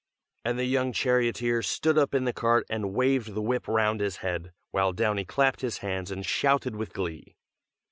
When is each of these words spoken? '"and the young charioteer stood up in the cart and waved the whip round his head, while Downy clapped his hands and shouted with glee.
'"and 0.45 0.57
the 0.57 0.65
young 0.65 0.91
charioteer 0.91 1.61
stood 1.61 1.95
up 1.95 2.15
in 2.15 2.25
the 2.25 2.33
cart 2.33 2.65
and 2.71 2.95
waved 2.95 3.35
the 3.35 3.41
whip 3.43 3.67
round 3.67 3.99
his 3.99 4.15
head, 4.25 4.51
while 4.71 4.93
Downy 4.93 5.25
clapped 5.25 5.61
his 5.61 5.77
hands 5.85 6.09
and 6.09 6.25
shouted 6.25 6.75
with 6.75 6.91
glee. 6.91 7.35